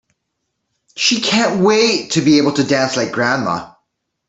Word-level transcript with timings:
She 0.95 1.21
can't 1.21 1.59
wait 1.61 2.13
to 2.13 2.21
be 2.21 2.39
able 2.39 2.53
to 2.53 2.63
dance 2.63 2.97
like 2.97 3.11
grandma! 3.11 3.71